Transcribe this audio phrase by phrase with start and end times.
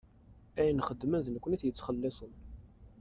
[0.59, 2.31] Ayen xeddmen d nekkni i t-yettxellisen.